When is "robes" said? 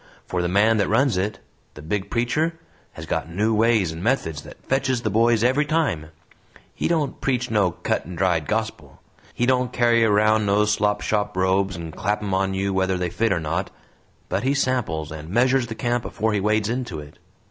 11.37-11.75